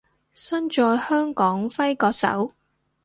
[0.33, 2.53] 身在香港揮個手